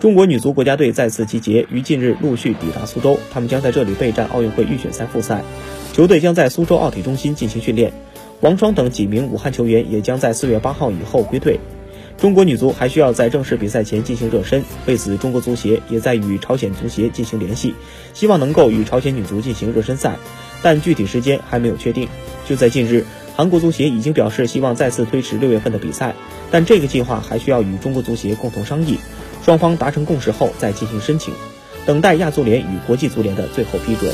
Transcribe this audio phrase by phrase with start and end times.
[0.00, 5.42] 中国女足国家队再次集结，于近日陆续抵达苏州，他们将在这里备战奥运会预选赛复赛。
[5.92, 7.92] 球队将在苏州奥体中心进行训练，
[8.40, 11.60] 王霜等几名武汉球员也将在四月八号以后归队。
[12.16, 17.74] 中国女足还需要在正式比赛前进行热身，为此，中国足协也在与朝鲜足协进行联系，
[18.14, 20.16] 希望能够与朝鲜女足进行热身赛，
[20.62, 22.08] 但具体时间还没有确定。
[22.48, 23.04] 就在近日，
[23.36, 26.14] 韩国足协已经表示希望再次推迟六月份的比赛，
[26.50, 28.98] 但这个计划还需要与中国足协共同商议，
[29.44, 31.32] 双方达成共识后再进行申请，
[31.86, 34.12] 等待亚足联与国际足联的最后批准。